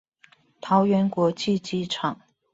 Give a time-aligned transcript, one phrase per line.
[0.61, 2.19] 桃園國際機場